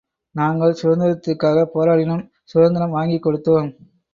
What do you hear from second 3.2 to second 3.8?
கொடுத்தோம்.